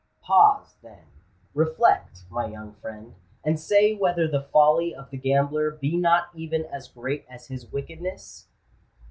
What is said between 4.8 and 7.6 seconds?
of the gambler be not even as great as